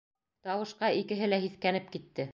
[0.47, 2.29] Тауышҡа икеһе лә һиҫкәнеп китте.